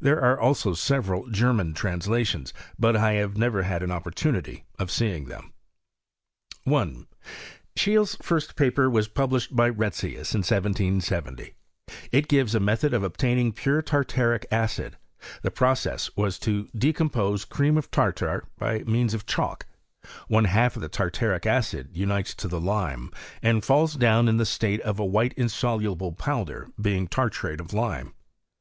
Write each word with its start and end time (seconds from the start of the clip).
There 0.00 0.20
are 0.20 0.36
also 0.40 0.74
several 0.74 1.30
German 1.30 1.72
trans 1.72 2.08
lations, 2.08 2.52
but 2.80 2.96
I 2.96 3.12
have 3.12 3.36
never 3.36 3.62
had 3.62 3.80
an 3.80 3.92
opportunity 3.92 4.64
of 4.76 4.90
see 4.90 5.12
ing 5.14 5.26
them. 5.26 5.52
1. 6.64 7.06
Scheele 7.76 8.08
's 8.08 8.16
firBt 8.16 8.56
paper 8.56 8.90
was 8.90 9.06
published 9.06 9.54
by 9.54 9.70
Retzius, 9.70 10.34
in 10.34 10.40
1770; 10.42 11.54
it 12.10 12.26
gives 12.26 12.56
a 12.56 12.58
method 12.58 12.92
of 12.92 13.04
obtaining 13.04 13.52
pure 13.52 13.82
tartaric 13.82 14.46
«cid: 14.68 14.96
the 15.42 15.52
process 15.52 16.10
was 16.16 16.40
to 16.40 16.68
decompose 16.76 17.44
cream 17.44 17.78
of 17.78 17.88
tartar 17.92 18.48
6y 18.60 18.84
means 18.88 19.14
of 19.14 19.26
chalk. 19.26 19.64
One 20.26 20.46
half 20.46 20.74
of 20.74 20.82
the 20.82 20.88
tartaric 20.88 21.46
acid 21.46 21.96
unites 21.96 22.34
to 22.34 22.48
the 22.48 22.60
lime, 22.60 23.12
and 23.44 23.64
falls 23.64 23.94
down 23.94 24.26
in 24.26 24.38
the 24.38 24.44
state 24.44 24.80
of 24.80 24.98
a 24.98 25.04
white 25.06 25.34
insoluble 25.34 26.10
powder, 26.10 26.66
being 26.82 27.06
tartrate 27.06 27.60
of 27.60 27.72
lime. 27.72 28.12